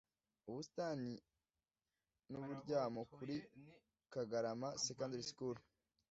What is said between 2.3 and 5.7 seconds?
uburyamo kuri Kagarama Secondary School